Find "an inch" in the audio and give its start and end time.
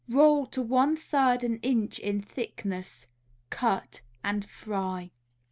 1.43-1.99